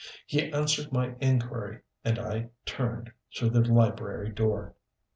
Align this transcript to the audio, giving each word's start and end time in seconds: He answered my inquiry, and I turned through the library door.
He 0.25 0.51
answered 0.51 0.91
my 0.91 1.13
inquiry, 1.19 1.81
and 2.03 2.17
I 2.17 2.49
turned 2.65 3.11
through 3.37 3.51
the 3.51 3.61
library 3.63 4.31
door. 4.31 4.73